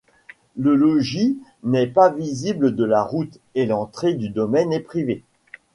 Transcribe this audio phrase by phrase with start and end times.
[0.57, 5.23] Le logis n’est pas visible de la route et l’entrée du domaine est privée.